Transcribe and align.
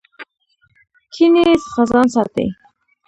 کینې 1.13 1.45
څخه 1.63 1.81
ځان 1.91 2.07
ساتئ 2.13 2.47